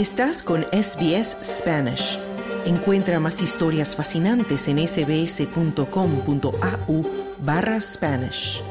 [0.00, 2.18] Estás con SBS Spanish.
[2.64, 5.82] Encuentra más historias fascinantes en sbs.com.au
[7.40, 8.62] barra Spanish.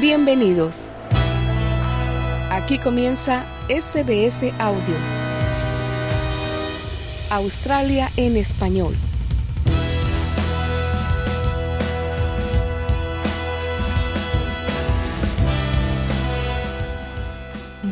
[0.00, 0.84] Bienvenidos.
[2.50, 4.96] Aquí comienza SBS Audio.
[7.30, 8.96] Australia en español.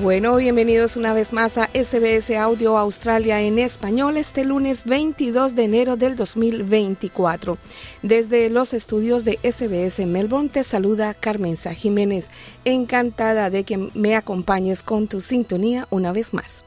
[0.03, 5.65] Bueno, bienvenidos una vez más a SBS Audio Australia en español este lunes 22 de
[5.65, 7.59] enero del 2024.
[8.01, 12.29] Desde los estudios de SBS Melbourne te saluda Carmenza Jiménez,
[12.65, 16.65] encantada de que me acompañes con tu sintonía una vez más.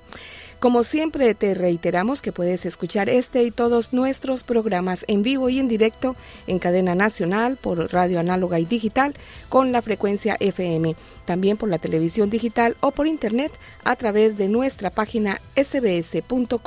[0.63, 5.59] Como siempre, te reiteramos que puedes escuchar este y todos nuestros programas en vivo y
[5.59, 6.15] en directo
[6.47, 9.13] en cadena nacional por radio análoga y digital
[9.49, 13.51] con la frecuencia FM, también por la televisión digital o por internet
[13.83, 16.57] a través de nuestra página sbs.com.au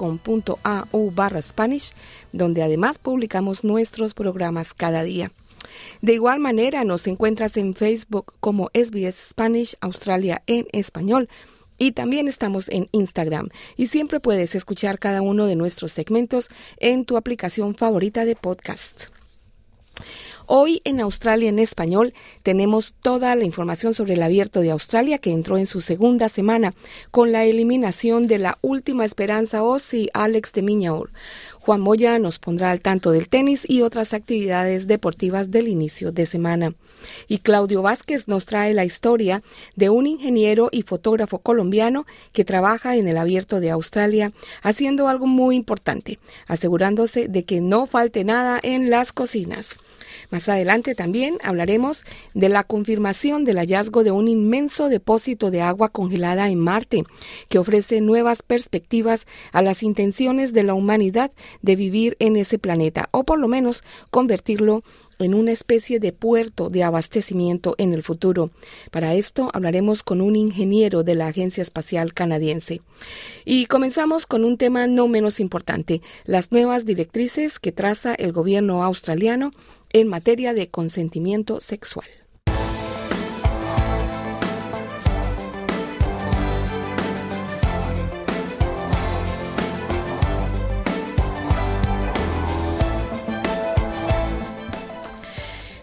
[1.13, 1.95] barra Spanish,
[2.35, 5.33] donde además publicamos nuestros programas cada día.
[6.03, 11.31] De igual manera, nos encuentras en Facebook como SBS Spanish Australia en español
[11.79, 17.05] y también estamos en Instagram y siempre puedes escuchar cada uno de nuestros segmentos en
[17.05, 19.09] tu aplicación favorita de podcast.
[20.49, 25.33] Hoy en Australia en español tenemos toda la información sobre el abierto de Australia que
[25.33, 26.73] entró en su segunda semana
[27.11, 31.11] con la eliminación de la última esperanza Aussie Alex de Miñaur.
[31.59, 36.27] Juan Moya nos pondrá al tanto del tenis y otras actividades deportivas del inicio de
[36.27, 36.75] semana.
[37.27, 39.43] Y Claudio Vázquez nos trae la historia
[39.75, 44.31] de un ingeniero y fotógrafo colombiano que trabaja en el abierto de Australia
[44.63, 49.77] haciendo algo muy importante, asegurándose de que no falte nada en las cocinas.
[50.31, 55.89] Más adelante también hablaremos de la confirmación del hallazgo de un inmenso depósito de agua
[55.89, 57.05] congelada en Marte,
[57.49, 61.31] que ofrece nuevas perspectivas a las intenciones de la humanidad
[61.63, 66.71] de vivir en ese planeta, o por lo menos convertirlo en una especie de puerto
[66.71, 68.51] de abastecimiento en el futuro.
[68.91, 72.83] Para esto hablaremos con un ingeniero de la Agencia Espacial Canadiense.
[73.45, 78.83] Y comenzamos con un tema no menos importante, las nuevas directrices que traza el gobierno
[78.83, 79.53] australiano
[79.93, 82.07] en materia de consentimiento sexual.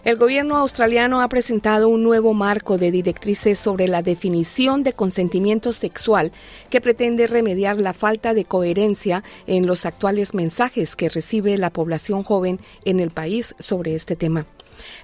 [0.04, 5.72] El gobierno australiano ha presentado un nuevo marco de directrices sobre la definición de consentimiento
[5.72, 6.30] sexual
[6.68, 12.22] que pretende remediar la falta de coherencia en los actuales mensajes que recibe la población
[12.22, 14.44] joven en el país sobre este tema.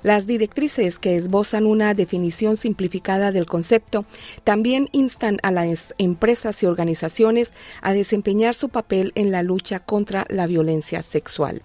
[0.02, 4.04] Las directrices que esbozan una definición simplificada del concepto
[4.44, 10.26] también instan a las empresas y organizaciones a desempeñar su papel en la lucha contra
[10.28, 11.62] la violencia sexual.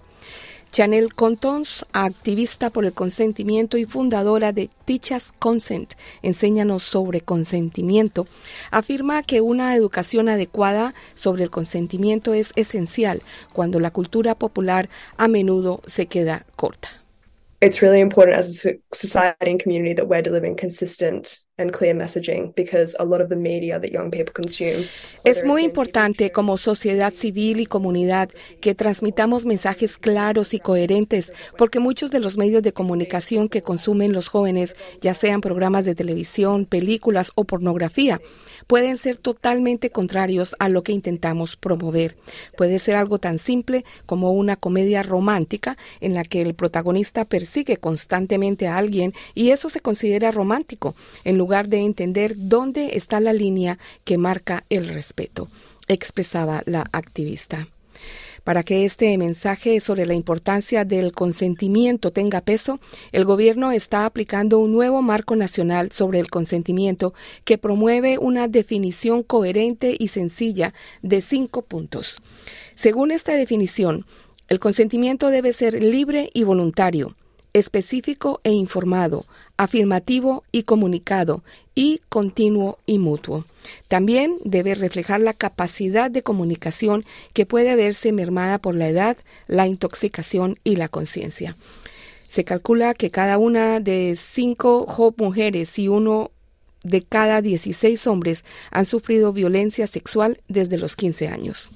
[0.75, 8.27] Chanel Contons, activista por el consentimiento y fundadora de Teachers Consent, Enséñanos sobre consentimiento,
[8.71, 13.21] afirma que una educación adecuada sobre el consentimiento es esencial
[13.53, 16.89] cuando la cultura popular a menudo se queda corta.
[17.61, 21.44] It's really important as a society and community that we're delivering consistent
[25.23, 28.29] es muy importante como sociedad civil y comunidad
[28.59, 34.11] que transmitamos mensajes claros y coherentes, porque muchos de los medios de comunicación que consumen
[34.11, 38.19] los jóvenes, ya sean programas de televisión, películas o pornografía,
[38.67, 42.17] pueden ser totalmente contrarios a lo que intentamos promover.
[42.57, 47.77] Puede ser algo tan simple como una comedia romántica en la que el protagonista persigue
[47.77, 53.31] constantemente a alguien y eso se considera romántico, en lugar de entender dónde está la
[53.31, 55.47] línea que marca el respeto,
[55.87, 57.67] expresaba la activista.
[58.43, 62.79] Para que este mensaje sobre la importancia del consentimiento tenga peso,
[63.11, 67.13] el gobierno está aplicando un nuevo marco nacional sobre el consentimiento
[67.43, 72.23] que promueve una definición coherente y sencilla de cinco puntos.
[72.73, 74.07] Según esta definición,
[74.47, 77.15] el consentimiento debe ser libre y voluntario
[77.55, 79.25] específico e informado,
[79.55, 81.41] afirmativo y comunicado,
[81.73, 83.45] y continuo y mutuo.
[83.87, 89.17] También debe reflejar la capacidad de comunicación que puede verse mermada por la edad,
[89.47, 91.55] la intoxicación y la conciencia.
[92.27, 96.31] Se calcula que cada una de cinco mujeres y uno
[96.83, 101.71] de cada 16 hombres han sufrido violencia sexual desde los 15 años.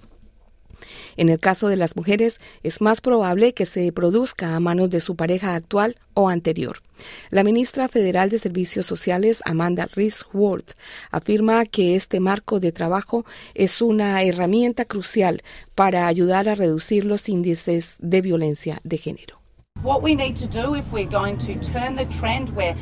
[1.18, 5.02] En el caso de las mujeres, es más probable que se produzca a manos de
[5.02, 6.81] su pareja actual o anterior.
[7.30, 10.66] La ministra federal de Servicios Sociales, Amanda Rees Ward,
[11.12, 15.42] afirma que este marco de trabajo es una herramienta crucial
[15.76, 19.38] para ayudar a reducir los índices de violencia de género.
[19.81, 22.76] What we need to do if we're going to turn the trend where.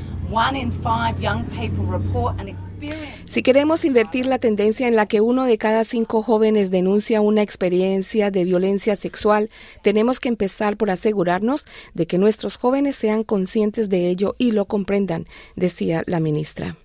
[3.28, 7.42] Si queremos invertir la tendencia en la que uno de cada cinco jóvenes denuncia una
[7.42, 9.50] experiencia de violencia sexual,
[9.84, 14.66] tenemos que empezar por asegurarnos de que nuestros jóvenes sean conscientes de ello y lo
[14.66, 16.76] comprendan, decía la ministra.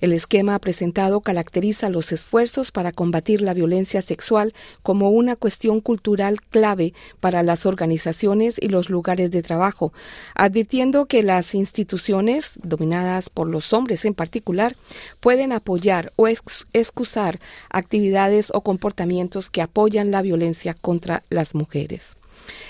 [0.00, 6.40] El esquema presentado caracteriza los esfuerzos para combatir la violencia sexual como una cuestión cultural
[6.40, 9.92] clave para las organizaciones y los lugares de trabajo,
[10.34, 14.76] advirtiendo que las instituciones, dominadas por los hombres en particular,
[15.20, 17.38] pueden apoyar o excusar
[17.68, 22.19] actividades o comportamientos que apoyan la violencia contra las mujeres.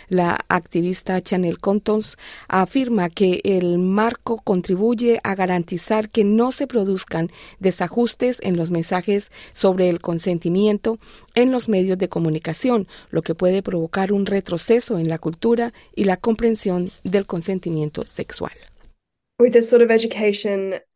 [0.08, 2.16] La activista Chanel Contons
[2.48, 9.30] afirma que el marco contribuye a garantizar que no se produzcan desajustes en los mensajes
[9.52, 10.98] sobre el consentimiento
[11.34, 16.04] en los medios de comunicación, lo que puede provocar un retroceso en la cultura y
[16.04, 18.52] la comprensión del consentimiento sexual.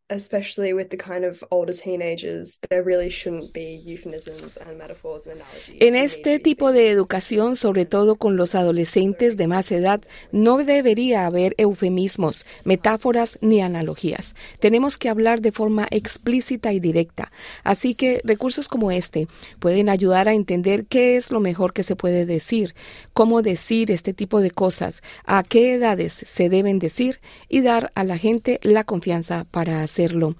[0.09, 5.37] Especially with the kind of older teenagers, there really shouldn't be euphemisms and metaphors and
[5.41, 5.81] analogies.
[5.81, 11.25] En este tipo de educación, sobre todo con los adolescentes de más edad, no debería
[11.25, 14.35] haber eufemismos, metáforas ni analogías.
[14.59, 17.31] Tenemos que hablar de forma explícita y directa.
[17.63, 19.27] Así que recursos como este
[19.59, 22.75] pueden ayudar a entender qué es lo mejor que se puede decir,
[23.13, 27.19] cómo decir este tipo de cosas, a qué edades se deben decir
[27.49, 30.35] y dar a la gente la confianza para hacerlo hacerlo.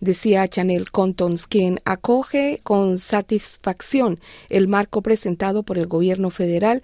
[0.00, 4.18] Decía Chanel Contons, quien acoge con satisfacción
[4.48, 6.82] el marco presentado por el gobierno federal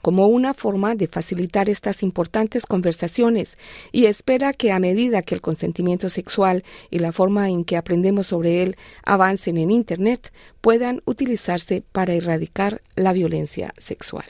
[0.00, 3.58] como una forma de facilitar estas importantes conversaciones
[3.92, 8.28] y espera que a medida que el consentimiento sexual y la forma en que aprendemos
[8.28, 14.24] sobre él avancen en Internet puedan utilizarse para erradicar la violencia sexual.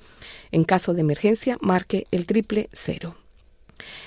[0.51, 3.15] En caso de emergencia, marque el triple cero.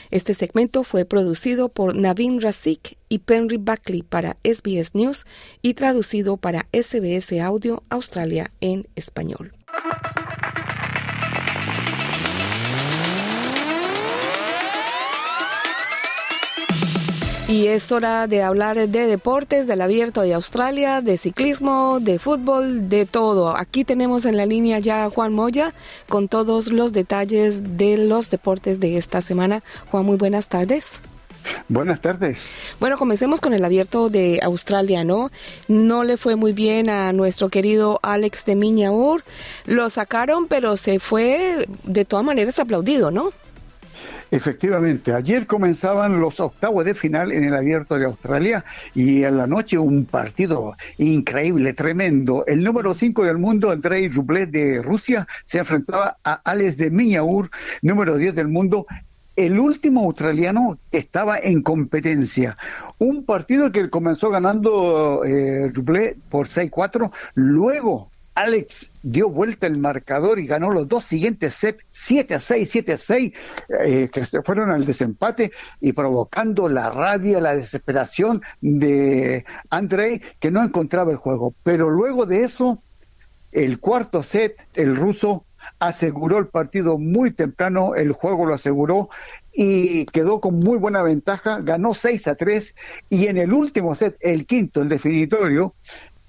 [0.09, 5.25] Este segmento fue producido por Navin Rasik y Penry Buckley para SBS News
[5.61, 9.53] y traducido para SBS Audio Australia en español.
[17.51, 22.87] Y es hora de hablar de deportes, del abierto de Australia, de ciclismo, de fútbol,
[22.87, 23.57] de todo.
[23.57, 25.73] Aquí tenemos en la línea ya a Juan Moya
[26.07, 29.63] con todos los detalles de los deportes de esta semana.
[29.91, 31.01] Juan, muy buenas tardes.
[31.67, 32.53] Buenas tardes.
[32.79, 35.29] Bueno, comencemos con el abierto de Australia, ¿no?
[35.67, 39.25] No le fue muy bien a nuestro querido Alex de Miñaur.
[39.65, 43.33] Lo sacaron, pero se fue de todas maneras aplaudido, ¿no?
[44.31, 48.63] Efectivamente, ayer comenzaban los octavos de final en el Abierto de Australia
[48.95, 52.45] y en la noche un partido increíble, tremendo.
[52.47, 57.49] El número 5 del mundo, Andrei Rublev de Rusia, se enfrentaba a Alex de Miñaur,
[57.81, 58.85] número 10 del mundo,
[59.35, 62.57] el último australiano estaba en competencia.
[62.99, 65.71] Un partido que comenzó ganando eh,
[66.29, 72.35] por 6-4, luego Alex dio vuelta el marcador y ganó los dos siguientes sets, 7
[72.35, 73.33] a 6, 7 a 6,
[73.83, 80.63] eh, que fueron al desempate y provocando la rabia, la desesperación de Andrei, que no
[80.63, 81.53] encontraba el juego.
[81.63, 82.81] Pero luego de eso,
[83.51, 85.45] el cuarto set, el ruso
[85.79, 89.09] aseguró el partido muy temprano, el juego lo aseguró
[89.53, 92.75] y quedó con muy buena ventaja, ganó 6 a 3
[93.09, 95.75] y en el último set, el quinto, el definitorio,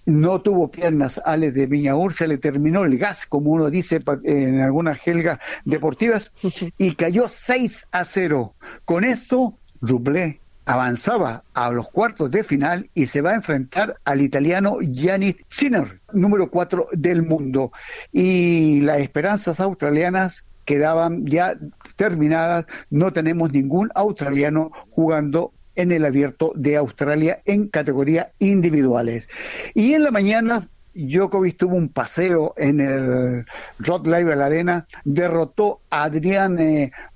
[0.05, 4.61] no tuvo piernas Alex de Viñaur, se le terminó el gas, como uno dice en
[4.61, 6.33] algunas gelgas deportivas,
[6.79, 8.55] y cayó 6 a 0.
[8.85, 14.21] Con esto, Rublé avanzaba a los cuartos de final y se va a enfrentar al
[14.21, 17.73] italiano Gianni Sinner, número 4 del mundo.
[18.13, 21.57] Y las esperanzas australianas quedaban ya
[21.97, 29.29] terminadas, no tenemos ningún australiano jugando en el abierto de Australia en categoría individuales.
[29.75, 33.47] Y en la mañana Djokovic tuvo un paseo en el
[33.79, 36.59] Rod Live Arena, derrotó a Adrián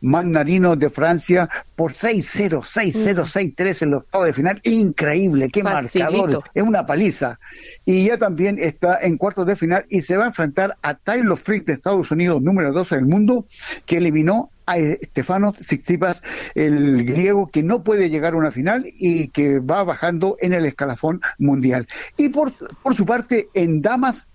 [0.01, 4.61] Mannarino de Francia por 6-0, 6-0, 6-3 en los octavos de final.
[4.65, 6.43] Increíble, qué marcador.
[6.55, 7.39] Es una paliza.
[7.85, 11.37] Y ya también está en cuartos de final y se va a enfrentar a Tyler
[11.37, 13.47] Frick de Estados Unidos, número 12 del mundo,
[13.85, 16.23] que eliminó a Stefano Tsitsipas,
[16.55, 20.67] el griego que no puede llegar a una final y que va bajando en el
[20.67, 21.87] escalafón mundial.
[22.17, 24.29] Y por, por su parte, en damas,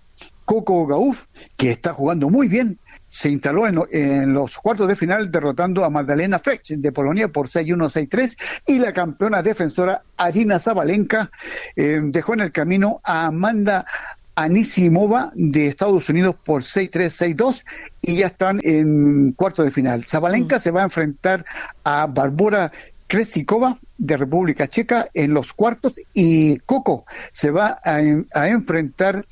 [0.44, 5.84] Coco Gauff, que está jugando muy bien, se instaló en, los cuartos de final derrotando
[5.84, 8.36] a Magdalena Frech de Polonia por 6-1, 6-3
[8.66, 11.30] y la campeona defensora Arina Zabalenka
[11.76, 13.84] eh, dejó en el camino a Amanda
[14.34, 17.64] Anisimova de Estados Unidos por 6-3, 6-2
[18.00, 20.04] y ya están en cuartos de final.
[20.04, 20.60] Zabalenka mm.
[20.60, 21.44] se va a enfrentar
[21.84, 22.72] a Barbora
[23.06, 28.00] Kresikova de República Checa en los cuartos y Coco se va a,
[28.34, 29.26] a enfrentar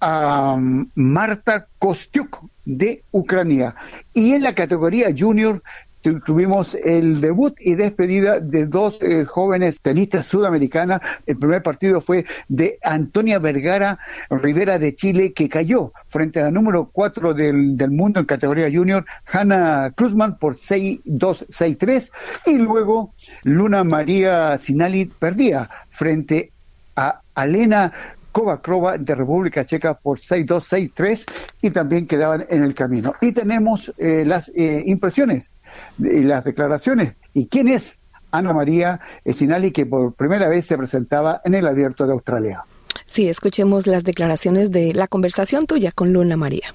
[0.00, 3.76] a um, Marta Kostiuk de Ucrania.
[4.12, 5.62] Y en la categoría junior
[6.02, 11.00] tuvimos el debut y despedida de dos eh, jóvenes tenistas sudamericanas.
[11.26, 13.98] El primer partido fue de Antonia Vergara
[14.30, 18.70] Rivera de Chile, que cayó frente a la número 4 del, del mundo en categoría
[18.72, 22.10] junior, Hanna Cruzman, por 6-2, 6-3.
[22.46, 26.52] Y luego Luna María Sinali perdía frente
[26.96, 27.92] a Alena
[28.32, 31.26] Kovacrova de República Checa por 6-2, 6-3
[31.60, 33.14] y también quedaban en el camino.
[33.20, 35.50] Y tenemos eh, las eh, impresiones
[35.98, 37.14] y las declaraciones.
[37.34, 37.98] ¿Y quién es
[38.30, 42.64] Ana María Sinali que por primera vez se presentaba en el Abierto de Australia?
[43.06, 46.74] Sí, escuchemos las declaraciones de la conversación tuya con Luna María.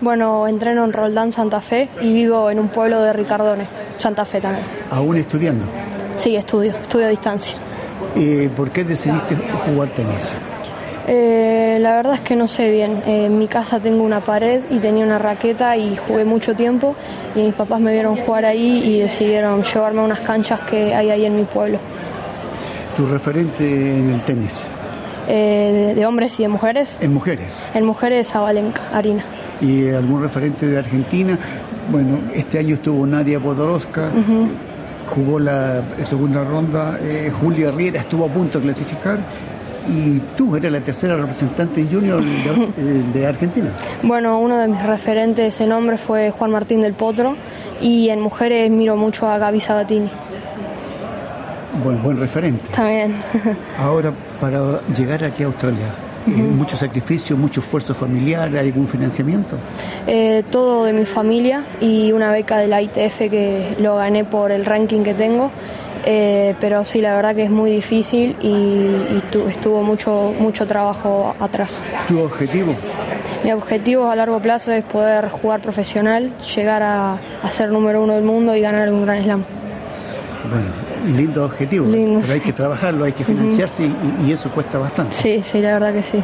[0.00, 3.64] Bueno, entreno en Roldán, Santa Fe y vivo en un pueblo de Ricardone,
[3.98, 4.66] Santa Fe también.
[4.90, 5.64] ¿Aún estudiando?
[6.14, 7.56] Sí, estudio, estudio a distancia.
[8.14, 10.32] ¿Y ¿Por qué decidiste jugar tenis?
[11.06, 13.02] Eh, la verdad es que no sé bien.
[13.06, 16.94] Eh, en mi casa tengo una pared y tenía una raqueta y jugué mucho tiempo
[17.34, 21.10] y mis papás me vieron jugar ahí y decidieron llevarme a unas canchas que hay
[21.10, 21.78] ahí en mi pueblo.
[22.96, 24.64] ¿Tu referente en el tenis?
[25.28, 26.98] Eh, de, hombres y de mujeres?
[27.00, 27.52] En mujeres.
[27.74, 29.24] En mujeres, Zabalenka, Arina.
[29.60, 31.38] ¿Y algún referente de Argentina?
[31.90, 34.10] Bueno, este año estuvo Nadia Podoroska.
[35.06, 36.98] Jugó la segunda ronda,
[37.40, 39.18] Julia Riera estuvo a punto de clasificar
[39.88, 43.70] y tú eres la tercera representante en junior de, Argentina.
[44.02, 47.36] Bueno, uno de mis referentes en hombre fue Juan Martín del Potro
[47.80, 50.10] y en mujeres miro mucho a Gaby Sabatini.
[51.82, 52.64] Buen, buen referente.
[52.74, 53.14] También.
[53.78, 55.88] Ahora, para llegar aquí a Australia,
[56.26, 59.56] eh, ¿mucho sacrificio, mucho esfuerzo familiar, hay algún financiamiento?
[60.06, 64.52] Eh, todo de mi familia y una beca de la ITF que lo gané por
[64.52, 65.50] el ranking que tengo
[66.06, 69.16] eh, pero sí, la verdad que es muy difícil y,
[69.48, 71.80] estuvo mucho, mucho trabajo atrás.
[72.06, 72.74] ¿Tu objetivo?
[73.42, 77.18] Mi objetivo a largo plazo es poder jugar profesional, llegar a,
[77.52, 79.44] ser número uno del mundo y ganar un gran slam.
[80.50, 83.88] Bueno, lindo objetivo, pero hay que trabajarlo, hay que financiarse
[84.26, 85.12] y, eso cuesta bastante.
[85.12, 86.22] Sí, sí, la verdad que sí.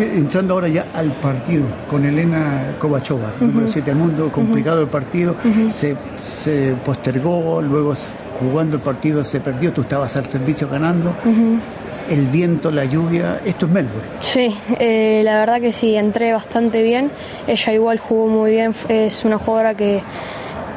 [0.00, 5.36] entrando ahora ya al partido con Elena Kovachova, número 7 del mundo, complicado el partido,
[5.68, 7.94] se, se, postergó, luego
[8.40, 11.14] jugando el partido se perdió, tú estabas al servicio ganando.
[12.08, 14.08] El viento, la lluvia, esto es Melbourne.
[14.18, 17.10] Sí, eh, la verdad que sí, entré bastante bien.
[17.46, 20.02] Ella igual jugó muy bien, es una jugadora que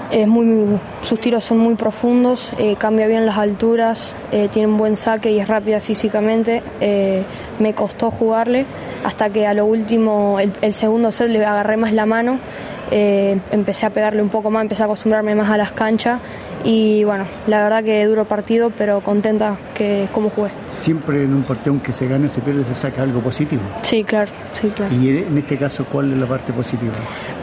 [0.09, 4.77] es muy, sus tiros son muy profundos, eh, cambia bien las alturas, eh, tiene un
[4.77, 6.63] buen saque y es rápida físicamente.
[7.59, 8.65] me costó jugarle
[9.03, 12.39] hasta que a lo último, el, el segundo set le agarré más la mano.
[12.89, 16.21] empecé a pegarle un poco más, empecé a acostumbrarme más a las canchas
[16.67, 20.49] y bueno, la verdad que duro partido, pero contenta que como jugué.
[20.69, 23.61] Siempre en un partido aunque se gane, se pierde, se saca algo positivo.
[23.83, 24.93] Sí, claro, sí, claro.
[24.93, 26.91] Y en este caso, ¿cuál es la parte positiva?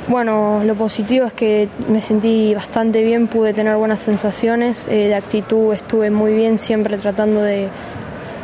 [0.08, 5.14] Bueno, lo positivo es que me sentí bastante bien, pude tener buenas sensaciones, eh, de
[5.14, 7.70] actitud estuve muy bien, siempre tratando de,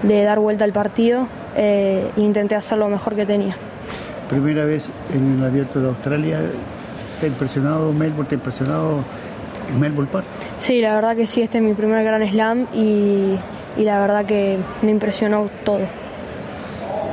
[0.03, 3.55] dar vuelta al partido eh, e intenté hacer lo mejor que tenía.
[4.31, 6.41] Primera vez en el Abierto de Australia,
[7.21, 8.31] ¿te ha impresionado Melbourne?
[8.31, 9.05] ¿Te ha impresionado
[9.79, 10.27] Melbourne Park?
[10.61, 13.39] Sí, la verdad que sí, este es mi primer gran slam y,
[13.79, 15.81] la verdad que me impresionó todo.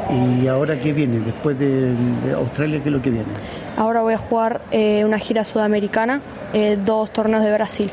[0.10, 1.22] ¿Y ahora qué viene?
[1.22, 1.96] Después de,
[2.36, 3.30] Australia, ¿qué es lo que viene?
[3.77, 6.20] Ahora voy a jugar eh, una gira sudamericana,
[6.54, 7.89] eh, dos torneos de Brasil.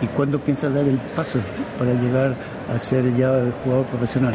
[0.00, 1.40] ¿Y cuándo piensas dar el paso
[1.78, 2.34] para llegar
[2.74, 4.34] a ser ya jugador profesional?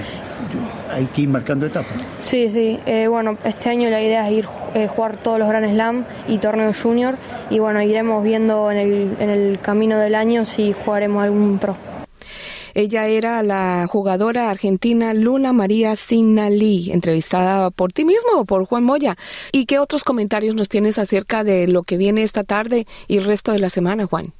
[0.95, 1.91] Hay que ir marcando etapas.
[2.19, 2.79] Sí, sí.
[2.85, 6.37] Eh, bueno, este año la idea es ir eh, jugar todos los Grand Slam y
[6.37, 7.17] torneos junior
[7.49, 11.75] y bueno, iremos viendo en el, en el camino del año si jugaremos algún pro.
[12.75, 18.85] Ella era la jugadora argentina Luna María Sinali, entrevistada por ti mismo o por Juan
[18.85, 19.17] Moya.
[19.51, 23.25] ¿Y qué otros comentarios nos tienes acerca de lo que viene esta tarde y el
[23.25, 24.31] resto de la semana, Juan?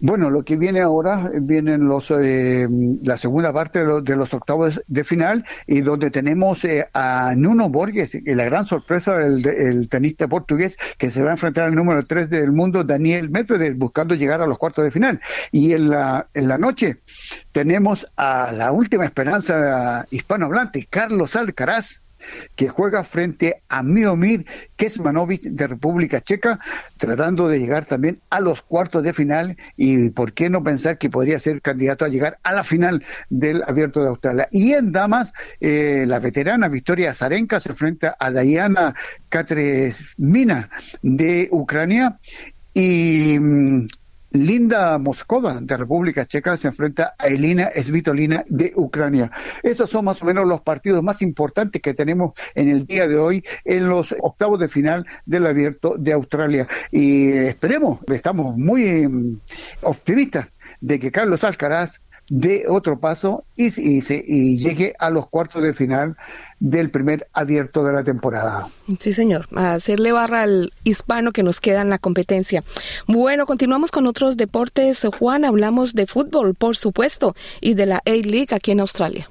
[0.00, 2.68] Bueno, lo que viene ahora, vienen los eh,
[3.02, 8.14] la segunda parte de, los octavos de final y donde tenemos eh, a Nuno Borges,
[8.14, 12.28] y la gran sorpresa del tenista portugués que se va a enfrentar al número 3
[12.28, 15.20] del mundo, Daniel Medvedev, buscando llegar a los cuartos de final.
[15.50, 16.98] Y en la, en la noche
[17.52, 22.02] tenemos a la última esperanza hispanohablante, Carlos Alcaraz,
[22.54, 24.46] que juega frente a Miomir
[24.76, 26.58] Kesmanovic de República Checa,
[26.96, 31.10] tratando de llegar también a los cuartos de final y por qué no pensar que
[31.10, 34.48] podría ser candidato a llegar a la final del Abierto de Australia.
[34.50, 38.94] Y en damas, eh, la veterana Victoria Zarenka se enfrenta a Diana
[39.28, 40.70] Katresmina
[41.02, 42.18] de Ucrania
[42.74, 43.86] y mm,
[44.44, 49.30] Linda Moskova de República Checa se enfrenta a Elina Svitolina de Ucrania.
[49.62, 53.18] Esos son más o menos los partidos más importantes que tenemos en el día de
[53.18, 56.66] hoy en los octavos de final del Abierto de Australia.
[56.90, 59.40] Y esperemos, estamos muy mm,
[59.82, 65.74] optimistas de que Carlos Alcaraz dé otro paso y, y, llegue a los cuartos de
[65.74, 66.16] final
[66.58, 68.68] del primer abierto de la temporada.
[68.98, 72.64] Sí, señor, a hacerle barra al hispano que nos queda en la competencia.
[73.06, 75.06] Bueno, continuamos con otros deportes.
[75.18, 79.30] Juan, hablamos de fútbol, por supuesto, y de la A-League aquí en Australia.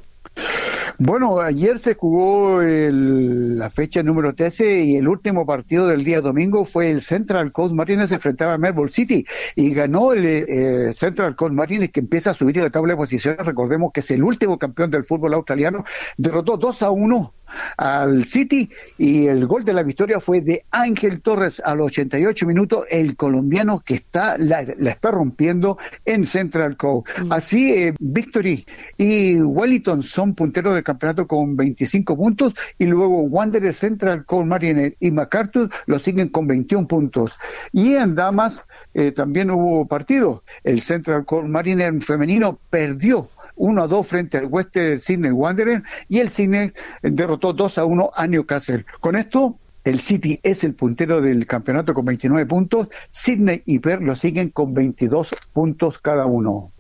[0.98, 6.64] Bueno, ayer se jugó la fecha número 13 y el último partido del día domingo
[6.64, 9.26] fue el Central Coast Marines enfrentaba a Melbourne City
[9.56, 12.98] y ganó el eh, Central Coast Marines que empieza a subir en la tabla de
[12.98, 13.46] posiciones.
[13.46, 15.84] Recordemos que es el último campeón del fútbol australiano.
[16.18, 17.34] Derrotó 2 a 1
[17.78, 22.46] al City y el gol de la victoria fue de Ángel Torres a los 88
[22.46, 27.08] minutos, el colombiano que está la, está rompiendo en Central Coast.
[27.20, 27.32] Mm.
[27.32, 28.66] Así, eh, Victory
[28.98, 34.96] y Wellington son punteros del campeonato con 25 puntos y luego Wanderers Central Coast Mariner
[35.00, 37.38] y MacArthur lo siguen con 21 puntos.
[37.72, 40.44] Y en damas eh, también hubo partido.
[40.64, 46.20] El Central Coast Mariner femenino perdió 1 a 2 frente al Western Sydney Wanderers y
[46.20, 48.86] el Sydney derrotó 2 a 1 a Newcastle.
[49.00, 54.02] Con esto, el City es el puntero del campeonato con 29 puntos, Sydney y Perth
[54.02, 56.72] lo siguen con 22 puntos cada uno.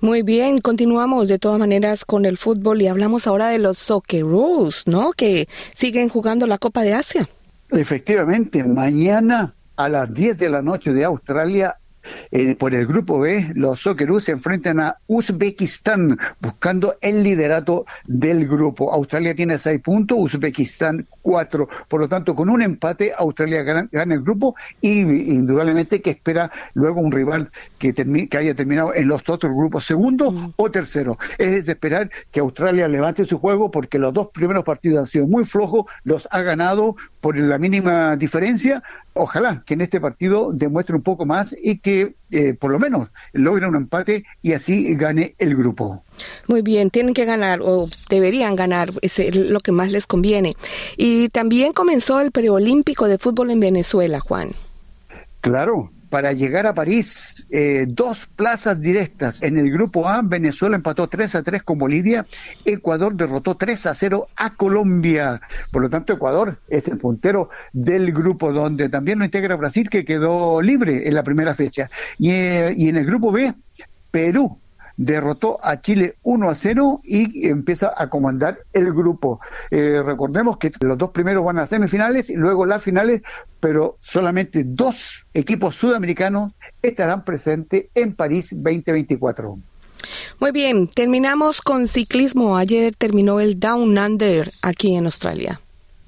[0.00, 4.86] Muy bien, continuamos de todas maneras con el fútbol y hablamos ahora de los Socceroos,
[4.86, 5.12] ¿no?
[5.12, 7.28] Que siguen jugando la Copa de Asia.
[7.70, 11.76] Efectivamente, mañana a las 10 de la noche de Australia
[12.30, 18.46] eh, por el grupo B, los Socceroos se enfrentan a Uzbekistán buscando el liderato del
[18.46, 18.92] grupo.
[18.92, 21.68] Australia tiene seis puntos, Uzbekistán cuatro.
[21.88, 27.00] Por lo tanto, con un empate, Australia gana, el grupo y indudablemente que espera luego
[27.00, 30.52] un rival que, que haya terminado en los otros grupos segundo mm.
[30.56, 31.18] o tercero.
[31.38, 35.26] Es de esperar que Australia levante su juego porque los dos primeros partidos han sido
[35.26, 38.82] muy flojos, los ha ganado por la mínima diferencia.
[39.16, 43.08] Ojalá que en este partido demuestre un poco más y que eh, por lo menos
[43.32, 46.04] logren un empate y así gane el grupo.
[46.48, 50.54] Muy bien, tienen que ganar o deberían ganar, es lo que más les conviene.
[50.96, 54.52] Y también comenzó el preolímpico de fútbol en Venezuela, Juan.
[55.40, 59.42] Claro, para llegar a París, eh, dos plazas directas.
[59.42, 62.26] En el grupo A, Venezuela empató 3 a 3 con Bolivia,
[62.64, 65.40] Ecuador derrotó 3 a 0 a Colombia.
[65.70, 70.04] Por lo tanto, Ecuador es el puntero del grupo, donde también lo integra Brasil, que
[70.04, 71.90] quedó libre en la primera fecha.
[72.18, 73.54] y eh, en el grupo B,
[74.10, 74.58] Perú
[74.96, 79.40] derrotó a Chile 1 a 0 y empieza a comandar el grupo.
[79.70, 83.22] Eh, recordemos que los dos primeros van a semifinales y luego las finales,
[83.60, 89.58] pero solamente dos equipos sudamericanos estarán presentes en París 2024.
[90.38, 92.56] Muy bien, terminamos con ciclismo.
[92.56, 95.60] Ayer terminó el Down Under aquí en Australia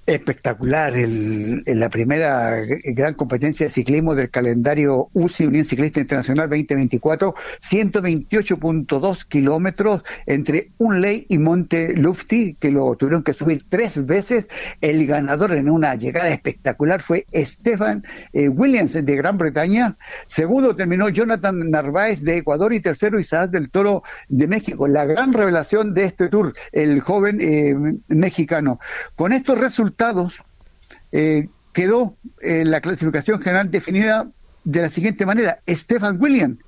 [0.09, 7.35] espectacular en la primera gran competencia de ciclismo del calendario UCI, Unión Ciclista Internacional 2024,
[7.61, 14.49] 128.2 kilómetros entre Unley y Monte Lufti, que lo tuvieron que subir tres veces.
[14.81, 19.99] El ganador en una llegada espectacular fue Stefan eh, Williams de Gran Bretaña.
[20.27, 24.89] Segundo terminó Jonathan Narváez de Ecuador y tercero Isaac del Toro de México.
[24.89, 27.75] La gran revelación de este tour, el joven eh,
[28.09, 28.79] mexicano.
[29.15, 29.98] Con estos resultados,
[31.13, 34.29] eh, quedó eh, la clasificación general definida
[34.65, 35.61] de la siguiente manera.
[35.69, 36.59] Stefan Williams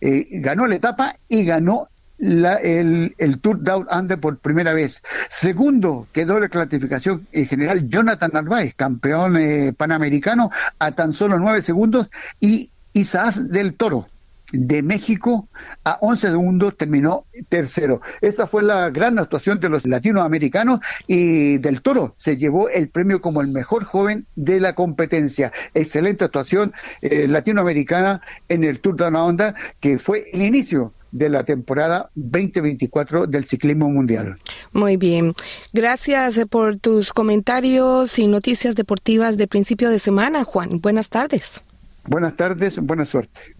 [0.00, 5.02] eh, ganó la etapa y ganó el, Tour Down Under por primera vez.
[5.28, 9.38] Segundo, quedó la clasificación general Jonathan Narváez, campeón
[9.76, 12.08] panamericano, a tan solo nueve segundos,
[12.40, 14.08] y Isaac del Toro
[14.52, 15.48] de México
[15.84, 18.00] a 11 segundos terminó tercero.
[18.20, 23.20] Esa fue la gran actuación de los latinoamericanos y del Toro se llevó el premio
[23.20, 25.52] como el mejor joven de la competencia.
[25.74, 31.28] Excelente actuación eh, latinoamericana en el Tour de la Onda que fue el inicio de
[31.28, 34.38] la temporada 2024 del ciclismo mundial.
[34.72, 35.34] Muy bien.
[35.72, 40.80] Gracias por tus comentarios y noticias deportivas de principio de semana, Juan.
[40.80, 41.62] Buenas tardes.
[42.04, 43.57] Buenas tardes, buena suerte.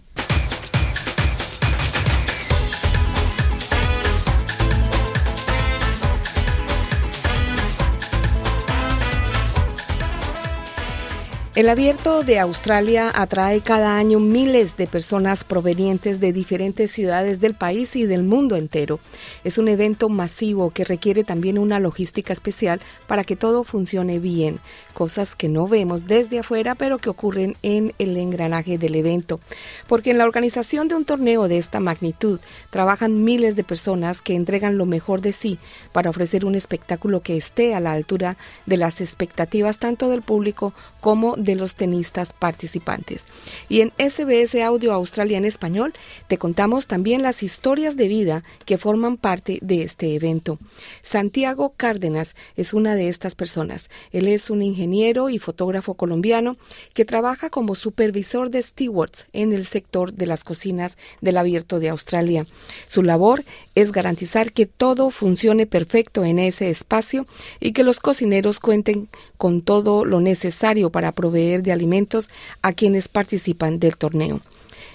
[11.55, 17.55] El abierto de Australia atrae cada año miles de personas provenientes de diferentes ciudades del
[17.55, 18.99] país y del mundo entero.
[19.43, 24.59] Es un evento masivo que requiere también una logística especial para que todo funcione bien,
[24.93, 29.39] cosas que no vemos desde afuera pero que ocurren en el engranaje del evento.
[29.87, 34.35] Porque en la organización de un torneo de esta magnitud trabajan miles de personas que
[34.35, 35.57] entregan lo mejor de sí
[35.93, 40.73] para ofrecer un espectáculo que esté a la altura de las expectativas tanto del público
[41.01, 43.25] como de los tenistas participantes.
[43.69, 45.93] Y en SBS Audio Australia en español
[46.27, 50.59] te contamos también las historias de vida que forman parte de este evento.
[51.01, 53.89] Santiago Cárdenas es una de estas personas.
[54.11, 56.57] Él es un ingeniero y fotógrafo colombiano
[56.93, 61.89] que trabaja como supervisor de stewards en el sector de las cocinas del abierto de
[61.89, 62.45] Australia.
[62.87, 63.43] Su labor
[63.75, 67.25] es garantizar que todo funcione perfecto en ese espacio
[67.59, 72.29] y que los cocineros cuenten con todo lo necesario para proveer de alimentos
[72.63, 74.41] a quienes participan del torneo.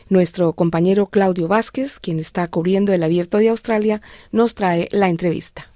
[0.09, 5.71] Nuestro compañero Claudio Vázquez, quien está cubriendo el abierto de Australia, nos trae la entrevista.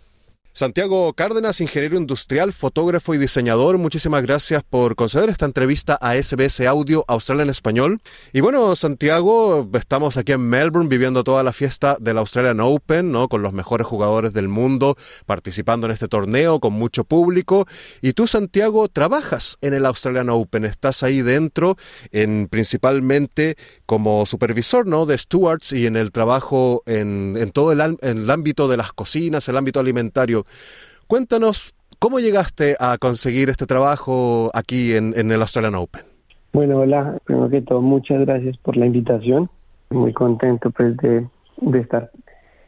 [0.59, 6.67] Santiago Cárdenas, ingeniero industrial, fotógrafo y diseñador, muchísimas gracias por conceder esta entrevista a SBS
[6.67, 8.01] Audio Australia en Español.
[8.33, 13.29] Y bueno, Santiago, estamos aquí en Melbourne viviendo toda la fiesta del Australian Open, ¿no?
[13.29, 17.69] Con los mejores jugadores del mundo participando en este torneo, con mucho público.
[18.03, 21.77] Y tú, Santiago, trabajas en el Australian Open, estás ahí dentro,
[22.11, 25.07] en principalmente como supervisor, ¿no?
[25.07, 28.93] De stewards y en el trabajo en, en todo el, en el ámbito de las
[28.93, 30.45] cocinas, el ámbito alimentario.
[31.07, 36.03] Cuéntanos, ¿cómo llegaste a conseguir este trabajo aquí en, el Australian Open?
[36.53, 39.49] Bueno, hola, primero que todo, muchas gracias por la invitación.
[39.91, 41.27] Muy contento pues de,
[41.79, 42.11] estar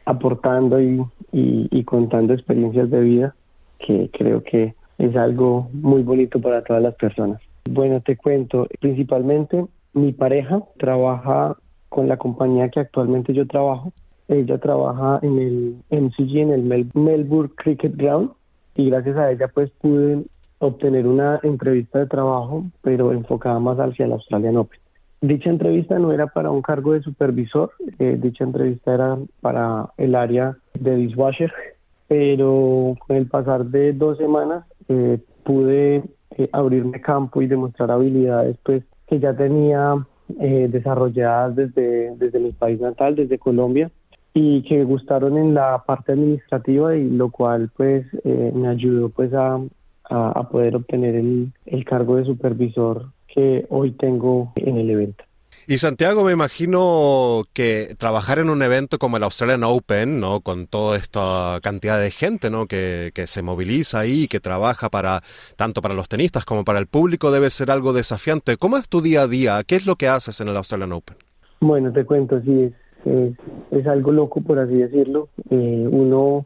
[0.05, 3.35] aportando y, y, contando experiencias de vida,
[3.79, 7.41] que creo que es algo muy bonito para todas las personas.
[7.69, 11.57] Bueno, te cuento, principalmente mi pareja trabaja
[11.89, 13.91] con la compañía que actualmente yo trabajo
[14.35, 18.31] ella trabaja en el MCG, en el Melbourne Cricket Ground,
[18.75, 20.23] y gracias a ella pues pude
[20.59, 24.79] obtener una entrevista de trabajo, pero enfocada más hacia el Australian Open.
[25.21, 30.15] Dicha entrevista no era para un cargo de supervisor, eh, dicha entrevista era para el
[30.15, 31.51] área de dishwasher,
[32.07, 36.03] pero con el pasar de dos semanas eh, pude
[36.37, 39.95] eh, abrirme campo y demostrar habilidades pues que ya tenía
[40.29, 43.91] desarrolladas desde, desde mi país natal, desde Colombia,
[44.33, 49.33] y que gustaron en la parte administrativa y lo cual pues eh, me ayudó pues
[49.33, 49.59] a,
[50.09, 55.23] a, poder obtener el, el cargo de supervisor que hoy tengo en el evento.
[55.67, 60.41] Y Santiago, me imagino que trabajar en un evento como el Australian Open, ¿no?
[60.41, 62.65] Con toda esta cantidad de gente, ¿no?
[62.65, 65.21] Que, que se moviliza ahí, que trabaja para
[65.57, 68.57] tanto para los tenistas como para el público, debe ser algo desafiante.
[68.57, 69.63] ¿Cómo es tu día a día?
[69.63, 71.17] ¿Qué es lo que haces en el Australian Open?
[71.59, 72.73] Bueno, te cuento, sí, es
[73.05, 75.29] es, algo loco, por así decirlo.
[75.49, 76.45] Eh, uno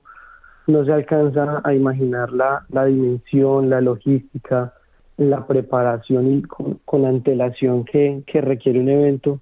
[0.68, 4.74] no se alcanza a imaginar la, la dimensión, la logística,
[5.18, 9.40] la preparación y con, antelación que, que, requiere un evento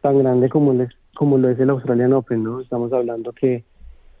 [0.00, 2.60] tan grande como, les, como lo es el Australian Open, ¿no?
[2.60, 3.64] Estamos hablando que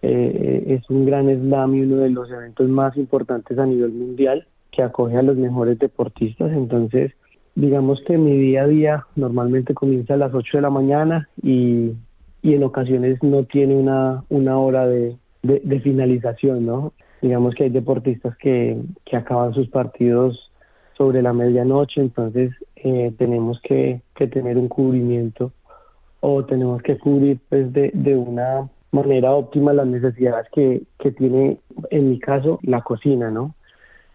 [0.02, 4.46] eh, es un gran slam y uno de los eventos más importantes a nivel mundial
[4.70, 7.12] que acoge a los mejores deportistas, entonces
[7.54, 11.92] digamos que mi día a día normalmente comienza a las 8 de la mañana y
[12.48, 16.94] y en ocasiones no tiene una, una hora de, de, finalización, ¿no?
[17.20, 20.50] Digamos que hay deportistas que, que acaban sus partidos
[20.96, 25.52] sobre la medianoche, entonces eh, tenemos que, que tener un cubrimiento
[26.20, 31.58] o tenemos que cubrir pues de, de una manera óptima las necesidades que, que tiene,
[31.90, 33.54] en mi caso, la cocina, ¿no?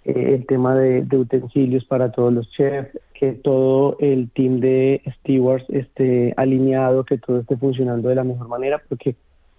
[0.05, 5.65] Eh, el tema de, utensilios para todos los chefs, que todo el team de stewards
[5.69, 9.15] esté alineado, que todo esté funcionando de la mejor manera, porque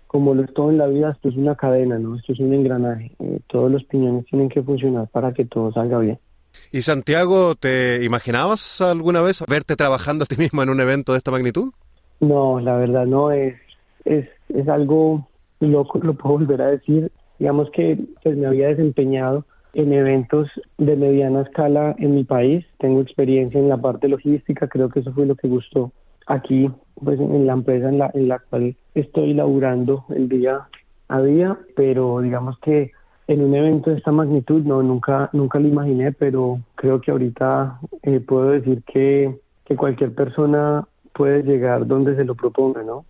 [0.06, 2.16] como lo es todo en la vida, esto es una cadena, ¿no?
[2.16, 3.10] Esto es un engranaje.
[3.18, 6.18] Eh, todos los piñones tienen que funcionar para que todo salga bien.
[6.70, 11.18] ¿Y Santiago, te imaginabas alguna vez verte trabajando a ti mismo en un evento de
[11.18, 11.72] esta magnitud?
[12.20, 13.56] No, la verdad no es,
[14.04, 15.26] es, es algo
[15.60, 17.10] loco, lo puedo volver a decir.
[17.38, 19.44] Digamos que pues me había desempeñado
[19.74, 22.64] en eventos de mediana escala en mi país.
[22.78, 25.92] Tengo experiencia en la parte logística, creo que eso fue lo que gustó
[26.26, 26.70] aquí,
[27.02, 30.68] pues en la empresa en la, en la cual estoy laburando el día
[31.08, 32.92] a día, pero digamos que
[33.26, 37.78] en un evento de esta magnitud no nunca nunca lo imaginé, pero creo que ahorita
[38.02, 43.04] eh, puedo decir que, que cualquier persona puede llegar donde se lo proponga, ¿no?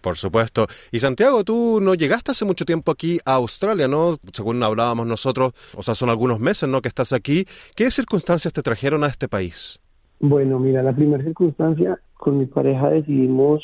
[0.00, 0.66] Por supuesto.
[0.90, 4.18] Y Santiago, tú no llegaste hace mucho tiempo aquí a Australia, ¿no?
[4.32, 6.80] Según hablábamos nosotros, o sea, son algunos meses, ¿no?
[6.80, 7.46] Que estás aquí.
[7.76, 9.78] ¿Qué circunstancias te trajeron a este país?
[10.20, 13.62] Bueno, mira, la primera circunstancia, con mi pareja decidimos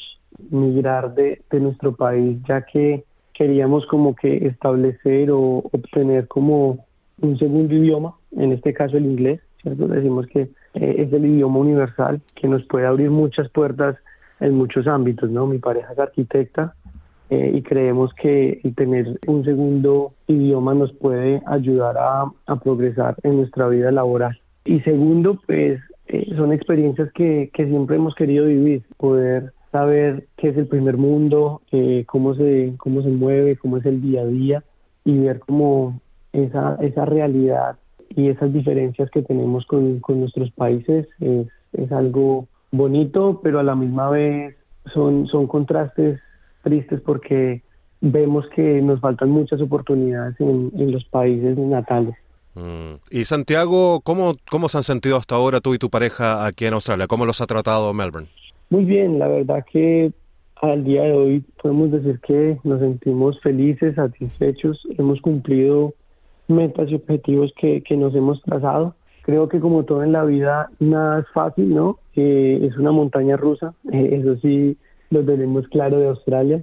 [0.51, 6.85] migrar de, nuestro país, ya que queríamos como que establecer o obtener como
[7.21, 9.87] un segundo idioma, en este caso el inglés, ¿cierto?
[9.87, 10.43] Decimos que
[10.75, 13.97] eh, es el idioma universal que nos puede abrir muchas puertas
[14.41, 15.47] en muchos ámbitos, ¿no?
[15.47, 16.75] Mi pareja es arquitecta
[17.31, 23.37] eh, y creemos que el tener un segundo idioma nos puede ayudar a, progresar en
[23.37, 24.39] nuestra vida laboral.
[24.65, 30.49] Y segundo, pues eh, son experiencias que, que siempre hemos querido vivir, poder saber qué
[30.49, 34.27] es el primer mundo, eh, cómo, se, cómo se mueve, cómo es el día a
[34.27, 34.65] día
[35.05, 36.01] y ver cómo
[36.33, 37.77] esa, esa realidad
[38.09, 43.63] y esas diferencias que tenemos con, con nuestros países es, es algo bonito, pero a
[43.63, 44.57] la misma vez
[44.93, 46.21] son, son contrastes
[46.63, 47.63] tristes porque
[48.01, 52.15] vemos que nos faltan muchas oportunidades en, los países natales.
[52.55, 52.95] Mm.
[53.11, 56.75] Y Santiago, ¿cómo, ¿cómo se han sentido hasta ahora tú y tu pareja aquí en
[56.75, 57.07] Australia?
[57.07, 58.29] ¿Cómo los ha tratado Melbourne?
[58.71, 60.13] Muy bien, la verdad que
[60.61, 65.95] al día de hoy podemos decir que nos sentimos felices, satisfechos, hemos cumplido
[66.49, 68.95] metas y objetivos que, que nos hemos trazado
[69.29, 71.99] Creo que como todo en la vida, nada es fácil, ¿no?
[72.17, 74.79] Eh, es una montaña rusa, eh, eso sí
[75.11, 76.63] lo tenemos claro de Australia.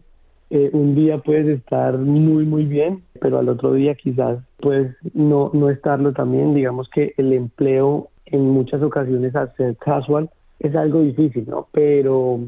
[0.49, 5.51] Eh, un día puedes estar muy, muy bien, pero al otro día quizás puedes no,
[5.53, 6.55] no estarlo también.
[6.55, 11.67] Digamos que el empleo en muchas ocasiones al ser casual es algo difícil, ¿no?
[11.71, 12.39] Pero,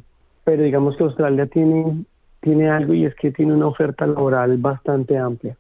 [0.43, 2.06] pero digamos que Australia tiene,
[2.41, 5.56] tiene algo y es que tiene una oferta laboral bastante amplia.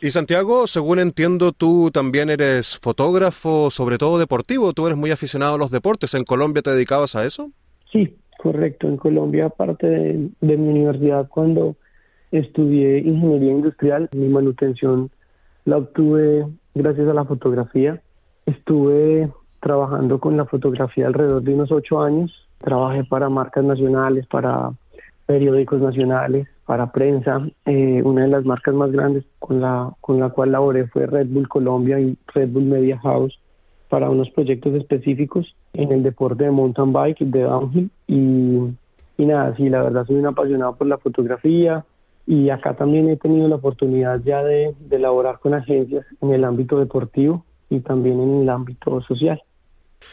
[0.00, 4.74] Y Santiago, según entiendo, tú también eres fotógrafo, sobre todo deportivo.
[4.74, 6.12] Tú eres muy aficionado a los deportes.
[6.14, 7.50] ¿En Colombia te dedicabas a eso?
[7.90, 8.88] Sí, correcto.
[8.88, 11.76] En Colombia, aparte de, mi universidad, cuando
[12.30, 15.10] estudié ingeniería industrial, mi manutención
[15.64, 18.02] la obtuve gracias a la fotografía.
[18.44, 19.30] Estuve
[19.60, 22.30] trabajando con la fotografía alrededor de unos ocho años.
[22.58, 24.72] Trabajé para marcas nacionales, para
[25.26, 27.46] periódicos nacionales para prensa.
[27.64, 31.28] Eh, una de las marcas más grandes con la, con la cual laboré fue Red
[31.28, 33.38] Bull Colombia y Red Bull Media House
[33.88, 37.90] para unos proyectos específicos en el deporte de mountain bike, de downhill.
[38.08, 38.58] Y,
[39.16, 41.84] y nada, sí, la verdad soy un apasionado por la fotografía
[42.26, 46.44] y acá también he tenido la oportunidad ya de, de laborar con agencias en el
[46.44, 49.40] ámbito deportivo y también en el ámbito social.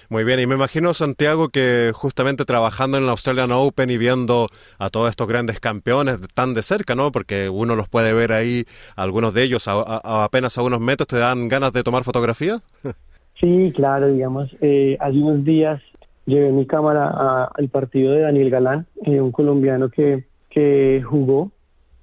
[0.09, 4.49] Muy bien, y me imagino, Santiago, que justamente trabajando en la Australian Open y viendo
[4.79, 7.11] a todos estos grandes campeones tan de cerca, ¿no?
[7.11, 8.65] Porque uno los puede ver ahí,
[8.95, 12.61] algunos de ellos a, apenas a unos metros, ¿te dan ganas de tomar fotografía?
[13.39, 15.81] Sí, claro, digamos, eh, hace unos días
[16.25, 21.51] llevé mi cámara al partido de Daniel Galán, eh, un colombiano que, que jugó.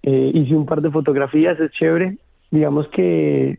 [0.02, 2.18] Eh, hice un par de fotografías, es chévere.
[2.50, 3.58] Digamos que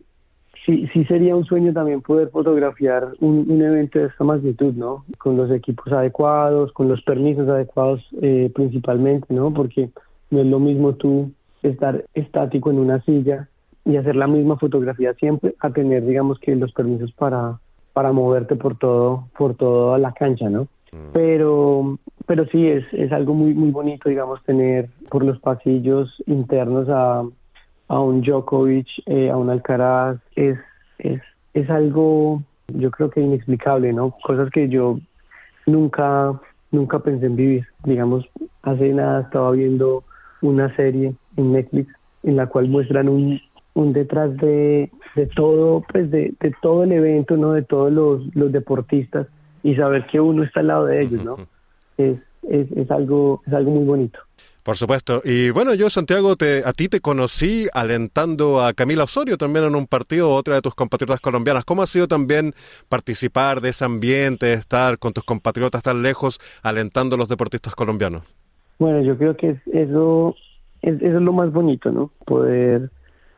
[0.66, 5.06] sí, sí sería un sueño también poder fotografiar un, evento de esta magnitud, ¿no?
[5.18, 9.54] Con los equipos adecuados, con los permisos adecuados eh, principalmente, ¿no?
[9.54, 9.90] Porque
[10.30, 11.32] no es lo mismo tú
[11.64, 13.48] estar estático en una silla
[13.86, 17.60] y hacer la misma fotografía siempre a tener, digamos, que los permisos para,
[17.94, 20.64] para moverte por todo, por toda la cancha, ¿no?
[20.92, 21.12] Mm.
[21.14, 26.88] Pero, pero sí es, es algo muy, muy bonito, digamos, tener por los pasillos internos
[26.90, 27.24] a
[27.92, 30.58] a un Djokovic, eh, a un Alcaraz, es,
[30.98, 31.22] es,
[31.54, 32.42] es algo
[32.74, 34.16] yo creo que inexplicable, ¿no?
[34.24, 34.98] Cosas que yo
[35.66, 36.40] nunca,
[36.72, 37.68] nunca pensé en vivir.
[37.84, 38.26] Digamos,
[38.64, 40.06] hace nada estaba viendo
[40.42, 43.42] una serie en Netflix en la cual muestran un,
[43.74, 47.52] un detrás de, de todo, pues de, de todo el evento, ¿no?
[47.52, 49.28] De todos los, los deportistas
[49.64, 51.36] y saber que uno está al lado de ellos, ¿no?
[51.98, 52.18] Es,
[52.50, 54.20] es, es algo, es algo muy bonito.
[54.64, 55.22] Por supuesto.
[55.26, 59.76] Y bueno, yo, Santiago, te, a ti te conocí alentando a Camila Osorio también en
[59.76, 61.66] un partido, otra de tus compatriotas colombianas.
[61.66, 62.54] ¿Cómo ha sido también
[62.88, 68.22] participar de ese ambiente, estar con tus compatriotas tan lejos, alentando a los deportistas colombianos?
[68.78, 70.36] Bueno, yo creo que eso,
[70.84, 72.12] es, eso es lo más bonito, ¿no?
[72.26, 72.92] Poder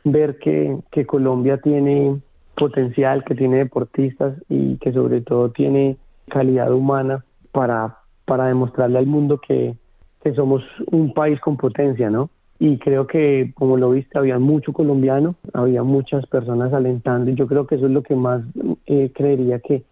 [0.03, 2.19] ver que, que Colombia tiene
[2.57, 5.97] potencial, que tiene deportistas y que sobre todo tiene
[6.29, 9.75] calidad humana para, para demostrarle al mundo que
[10.23, 12.29] que somos un país con potencia, ¿no?
[12.57, 17.45] Y creo que, como lo viste, había mucho colombiano, había muchas personas alentando y yo
[17.45, 18.41] creo que eso es lo que más
[18.85, 19.83] eh, creería que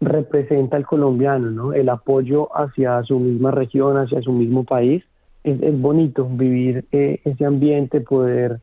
[0.00, 1.72] representa al colombiano, ¿no?
[1.72, 5.02] El apoyo hacia su misma región, hacia su mismo país.
[5.42, 8.60] Es, bonito vivir eh, ese ambiente, poder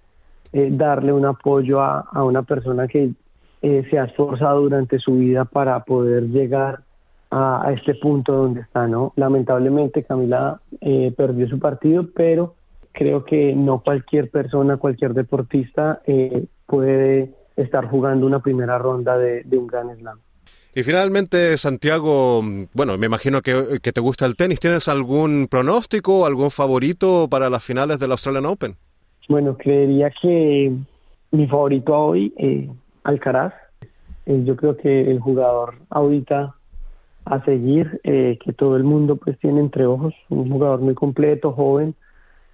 [0.53, 3.11] eh, darle un apoyo a, a una persona que
[3.63, 6.81] eh, se ha esforzado durante su vida para poder llegar
[7.35, 9.11] a, a, este punto donde está, ¿no?
[9.17, 12.55] Lamentablemente Camila eh, perdió su partido, pero
[12.93, 19.43] creo que no cualquier persona, cualquier deportista eh, puede estar jugando una primera ronda de,
[19.43, 20.19] de un gran slam.
[20.73, 22.41] Y finalmente, Santiago,
[22.73, 24.59] bueno, me imagino que, que, te gusta el tenis.
[24.59, 28.75] ¿Tienes algún pronóstico, algún favorito para las finales del Australian Open?
[29.29, 30.73] Bueno, creería que
[31.31, 32.69] mi favorito hoy, eh,
[33.03, 33.53] Alcaraz.
[34.25, 36.55] Eh, yo creo que el jugador ahorita
[37.25, 41.51] a seguir, eh, que todo el mundo pues tiene entre ojos, un jugador muy completo,
[41.51, 41.95] joven,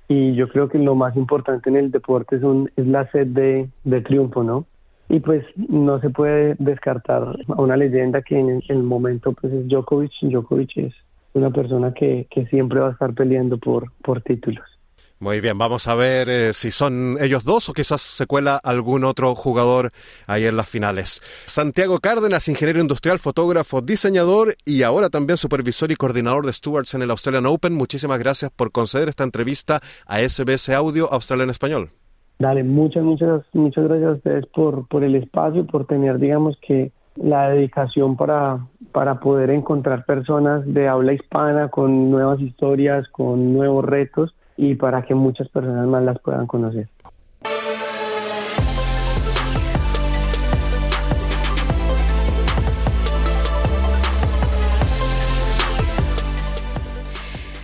[0.08, 3.28] y yo creo que lo más importante en el deporte es, un, es la sed
[3.28, 4.66] de, triunfo, ¿no?
[5.10, 9.68] y pues no se puede descartar a una leyenda que en el momento pues es
[9.68, 10.12] Djokovic.
[10.22, 10.94] Djokovic es
[11.34, 14.71] una persona que, siempre va a estar peleando por títulos.
[15.22, 19.04] Muy bien, vamos a ver eh, si son ellos dos o quizás se cuela algún
[19.04, 19.92] otro jugador
[20.26, 21.22] ahí en las finales.
[21.46, 27.04] Santiago Cárdenas, ingeniero industrial, fotógrafo, diseñador y ahora también supervisor y coordinador de stewards en
[27.04, 27.76] el Australian Open.
[27.76, 31.92] Muchísimas gracias por conceder esta entrevista a SBS Audio Australia en Español.
[32.40, 36.92] Dale, muchas, muchas, muchas gracias a ustedes por, por el espacio, por tener, digamos que,
[37.16, 43.86] la dedicación para, para poder encontrar personas de habla hispana con nuevas historias, con nuevos
[43.86, 46.88] retos y para que muchas personas más las puedan conocer.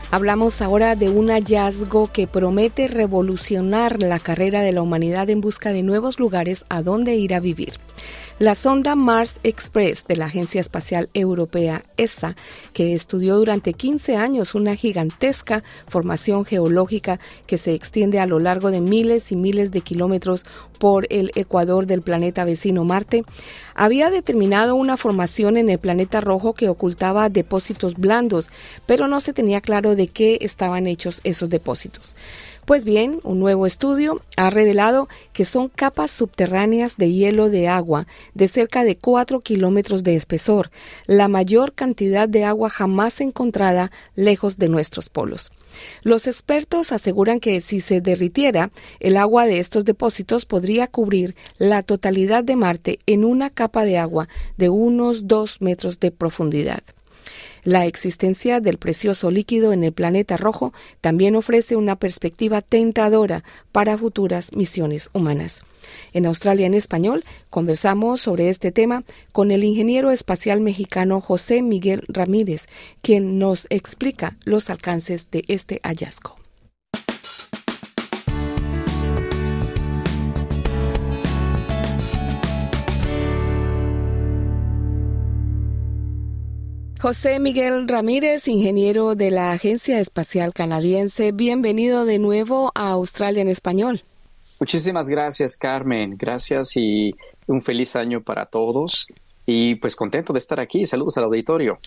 [0.10, 5.74] Hablamos ahora de un hallazgo que promete revolucionar la carrera de la humanidad en busca
[5.74, 7.74] de nuevos lugares a donde ir a vivir.
[8.39, 12.36] La sonda Mars Express de la Agencia Espacial Europea ESA,
[12.71, 18.69] que estudió durante 15 años una gigantesca formación geológica que se extiende a lo largo
[18.69, 20.45] de miles y miles de kilómetros
[20.78, 23.23] por el ecuador del planeta vecino Marte,
[23.73, 28.52] había determinado una formación en el planeta rojo que ocultaba depósitos blandos,
[28.86, 32.15] pero no se tenía claro de qué estaban hechos esos depósitos.
[32.68, 38.08] Pues bien, un nuevo estudio ha revelado que son capas subterráneas de hielo de agua
[38.34, 40.70] de cerca de 4 kilómetros de espesor,
[41.06, 45.50] la mayor cantidad de agua jamás encontrada lejos de nuestros polos.
[46.04, 51.84] Los expertos aseguran que si se derritiera, el agua de estos depósitos podría cubrir la
[51.84, 54.28] totalidad de Marte en una capa de agua
[54.58, 56.84] de unos 2 metros de profundidad.
[57.68, 63.98] La existencia del precioso líquido en el planeta rojo también ofrece una perspectiva tentadora para
[63.98, 65.64] futuras misiones humanas.
[66.14, 69.04] En Australia en Español conversamos sobre este tema
[69.34, 72.68] con el ingeniero espacial mexicano José Miguel Ramírez,
[73.02, 76.47] quien nos explica los alcances de este hallazgo.
[87.00, 93.50] José Miguel Ramírez, ingeniero de la Agencia Espacial Canadiense, bienvenido de nuevo a Australia en
[93.50, 94.02] Español.
[94.60, 96.16] Muchísimas gracias, Carmen.
[96.18, 97.14] Gracias y
[97.46, 99.08] un feliz año para todos
[99.48, 100.86] y pues contento de estar aquí.
[100.86, 101.80] Saludos al auditorio.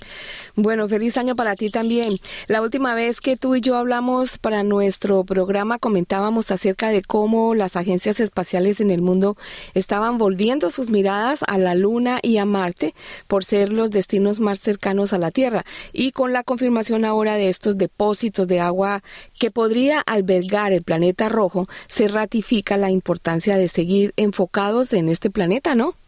[0.57, 2.17] Bueno, feliz año para ti también.
[2.49, 7.55] La última vez que tú y yo hablamos para nuestro programa comentábamos acerca de cómo
[7.55, 9.37] las agencias espaciales en el mundo
[9.75, 12.95] estaban volviendo sus miradas a la Luna y a Marte
[13.29, 17.51] por ser los destinos más cercanos a la Tierra y con la confirmación ahora de
[17.51, 19.03] estos depósitos de agua
[19.39, 25.29] que podría albergar el planeta rojo, se ratifica la importancia de seguir enfocados en este
[25.29, 26.00] planeta, ¿no?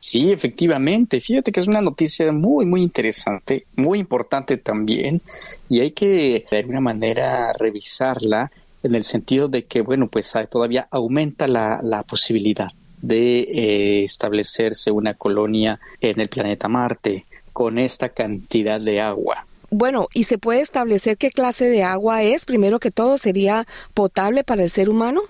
[0.00, 1.20] Sí, efectivamente.
[1.20, 5.20] Fíjate que es una noticia muy, muy interesante, muy importante también,
[5.68, 8.50] y hay que de alguna manera revisarla
[8.82, 15.12] en el sentido de que, bueno, pues todavía aumenta la, posibilidad de eh, establecerse una
[15.12, 19.46] colonia en el planeta Marte con esta cantidad de agua.
[19.70, 22.46] Bueno, ¿y se puede establecer qué clase de agua es?
[22.46, 25.20] Primero que todo, ¿sería potable para el ser humano?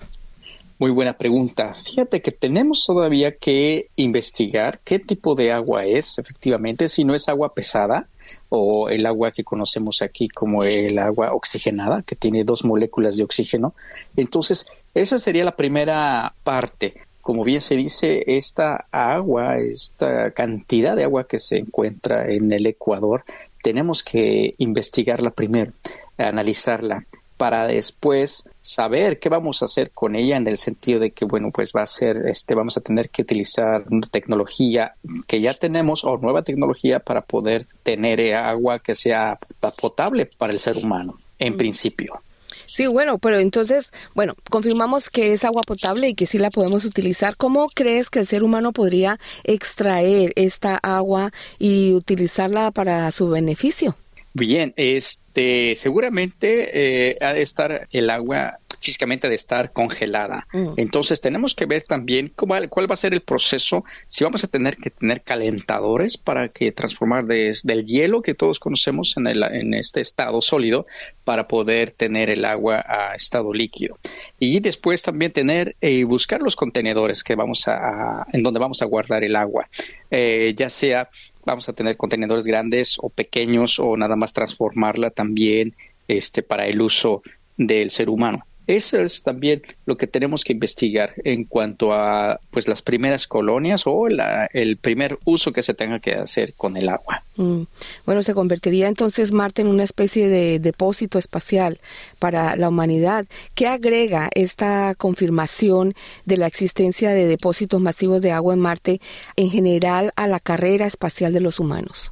[0.81, 1.75] Muy buena pregunta.
[1.75, 7.29] Fíjate que tenemos todavía que investigar qué tipo de agua es, efectivamente, si no es
[7.29, 8.07] agua pesada
[8.49, 13.23] o el agua que conocemos aquí como el agua oxigenada, que tiene dos moléculas de
[13.23, 13.75] oxígeno.
[14.15, 14.65] Entonces,
[14.95, 16.95] esa sería la primera parte.
[17.21, 22.65] Como bien se dice, esta agua, esta cantidad de agua que se encuentra en el
[22.65, 23.23] Ecuador,
[23.61, 25.73] tenemos que investigarla primero.
[26.17, 27.05] analizarla
[27.41, 31.49] para después saber qué vamos a hacer con ella en el sentido de que bueno
[31.51, 34.93] pues va a ser este vamos a tener que utilizar tecnología
[35.25, 39.39] que ya tenemos o nueva tecnología para poder tener agua que sea
[39.75, 41.57] potable para el ser humano en mm.
[41.57, 42.21] principio
[42.67, 46.85] Sí, bueno, pero entonces, bueno, confirmamos que es agua potable y que sí la podemos
[46.85, 47.35] utilizar.
[47.35, 53.97] ¿Cómo crees que el ser humano podría extraer esta agua y utilizarla para su beneficio?
[54.33, 60.47] Bien, este, seguramente eh, ha de estar el agua físicamente de estar congelada.
[60.51, 60.73] Mm.
[60.77, 64.77] Entonces tenemos que ver también cuál, va a ser el proceso, si vamos a tener
[64.77, 70.01] que tener calentadores para que transformar del hielo que todos conocemos en, el, en este
[70.01, 70.87] estado sólido
[71.23, 73.99] para poder tener el agua a estado líquido.
[74.39, 78.81] Y después también tener y eh, buscar los contenedores que vamos a, en donde vamos
[78.81, 79.67] a guardar el agua,
[80.09, 81.09] eh, ya sea
[81.45, 85.75] vamos a tener contenedores grandes o pequeños o nada más transformarla también
[86.07, 87.21] este, para el uso
[87.57, 88.45] del ser humano.
[88.67, 93.83] Eso es también lo que tenemos que investigar en cuanto a pues las primeras colonias
[93.85, 97.23] o el primer uso que se tenga que hacer con el agua.
[97.37, 97.63] Mm.
[98.05, 101.79] Bueno, se convertiría entonces Marte en una especie de depósito espacial
[102.19, 103.25] para la humanidad.
[103.55, 105.93] ¿Qué agrega esta confirmación
[106.25, 109.01] de la existencia de depósitos masivos de agua en Marte
[109.35, 112.11] en general a la carrera espacial de los humanos?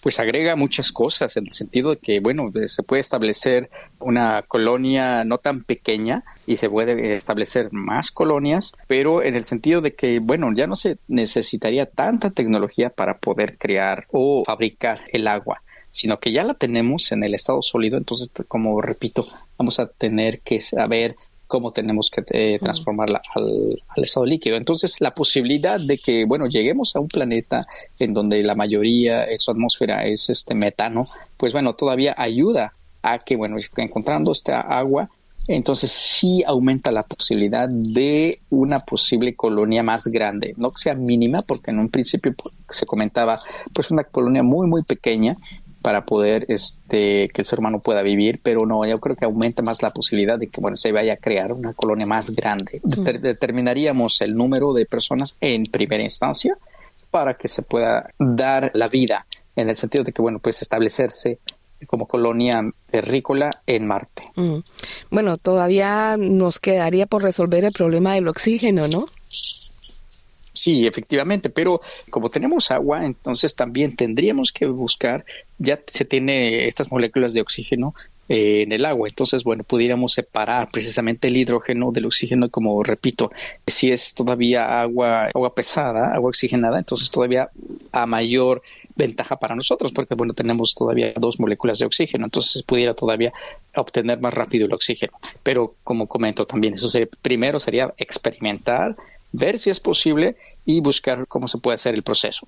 [0.00, 5.24] Pues agrega muchas cosas en el sentido de que, bueno, se puede establecer una colonia
[5.24, 10.18] no tan pequeña y se puede establecer más colonias, pero en el sentido de que,
[10.18, 15.62] bueno, ya no se necesitaría tanta tecnología para poder crear o fabricar el agua
[15.92, 19.26] sino que ya la tenemos en el estado sólido, entonces, como repito,
[19.58, 21.16] vamos a tener que saber
[21.52, 24.56] cómo tenemos que eh, transformarla al, estado líquido.
[24.56, 27.60] Entonces, la posibilidad de que, bueno, lleguemos a un planeta
[27.98, 31.04] en donde la mayoría de su atmósfera es este metano,
[31.36, 32.72] pues bueno, todavía ayuda
[33.02, 35.10] a que, bueno, encontrando esta agua,
[35.46, 41.42] entonces sí aumenta la posibilidad de una posible colonia más grande, no que sea mínima,
[41.42, 43.40] porque en un principio pues, se comentaba
[43.74, 45.36] pues una colonia muy muy pequeña,
[45.82, 49.62] para poder este que el ser humano pueda vivir, pero no, yo creo que aumenta
[49.62, 52.80] más la posibilidad de que bueno se vaya a crear una colonia más grande.
[52.82, 56.56] determinaríamos el número de personas en primera instancia
[57.10, 59.26] para que se pueda dar la vida
[59.56, 61.38] en el sentido de que bueno pues establecerse
[61.86, 64.30] como colonia terrícola en Marte.
[65.10, 69.06] Bueno, todavía nos quedaría por resolver el problema del oxígeno, ¿no?
[70.54, 71.80] Sí, efectivamente, pero
[72.10, 75.24] como tenemos agua, entonces también tendríamos que buscar,
[75.58, 77.94] ya se tiene estas moléculas de oxígeno
[78.28, 83.32] eh, en el agua, entonces, bueno, pudiéramos separar precisamente el hidrógeno del oxígeno, como repito,
[83.66, 87.48] si es todavía agua, agua pesada, agua oxigenada, entonces todavía
[87.90, 88.62] a mayor
[88.94, 93.32] ventaja para nosotros, porque bueno, tenemos todavía dos moléculas de oxígeno, entonces pudiera todavía
[93.74, 95.12] obtener más rápido el oxígeno.
[95.42, 96.90] Pero como comento también, eso
[97.22, 98.96] primero sería experimentar
[99.32, 102.46] ver si es posible y buscar cómo se puede hacer el proceso.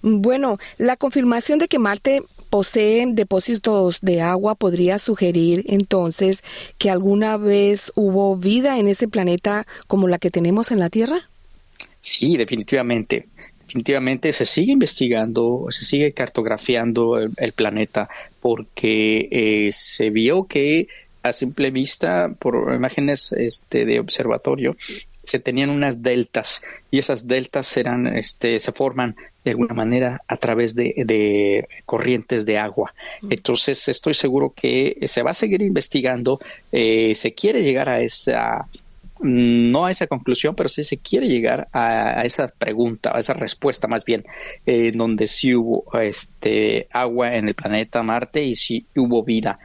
[0.00, 6.42] Bueno, la confirmación de que Marte posee depósitos de agua podría sugerir entonces
[6.78, 11.28] que alguna vez hubo vida en ese planeta como la que tenemos en la Tierra.
[12.00, 13.28] Sí, definitivamente.
[13.60, 18.10] Definitivamente se sigue investigando, se sigue cartografiando el, planeta
[18.40, 20.88] porque eh, se vio que
[21.22, 24.76] a simple vista, por imágenes este, de observatorio,
[25.22, 30.36] se tenían unas deltas y esas deltas eran, este, se forman de alguna manera a
[30.36, 32.94] través de, corrientes de agua.
[33.28, 38.66] Entonces estoy seguro que se va a seguir investigando, eh, se quiere llegar a esa
[39.22, 43.86] no a esa conclusión, pero sí se quiere llegar a, esa pregunta, a esa respuesta
[43.86, 44.24] más bien,
[44.66, 49.58] en eh, donde sí hubo este, agua en el planeta Marte y sí hubo vida.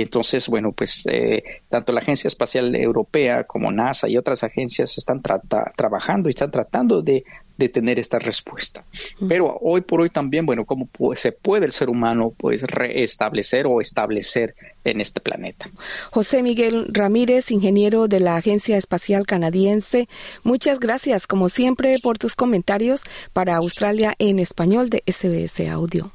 [0.00, 5.20] Entonces, bueno, pues eh, tanto la Agencia Espacial Europea como NASA y otras agencias están
[5.20, 7.24] trabajando y están tratando de,
[7.72, 8.82] tener esta respuesta.
[9.28, 13.80] Pero hoy por hoy también, bueno, ¿cómo se puede el ser humano pues reestablecer o
[13.80, 15.70] establecer en este planeta?
[16.10, 20.08] José Miguel Ramírez, ingeniero de la Agencia Espacial Canadiense,
[20.42, 26.12] muchas gracias como siempre por tus comentarios para Australia en español de SBS Audio.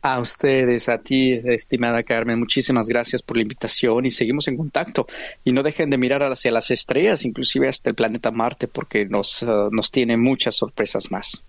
[0.00, 5.06] A ustedes, a ti, estimada Carmen, muchísimas gracias por la invitación y seguimos en contacto.
[5.44, 9.42] Y no dejen de mirar hacia las estrellas, inclusive hasta el planeta Marte, porque nos,
[9.42, 11.44] uh, nos tiene muchas sorpresas más.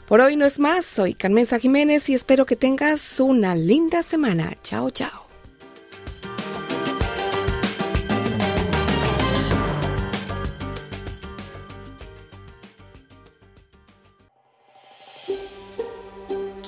[0.07, 4.55] Por hoy no es más, soy Carmenza Jiménez y espero que tengas una linda semana.
[4.62, 5.27] Chao, chao.